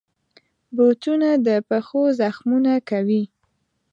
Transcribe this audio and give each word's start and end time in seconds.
بوټونه 0.75 1.29
د 1.47 1.49
پښو 1.67 2.03
زخمونه 2.19 2.73
کموي. 2.89 3.23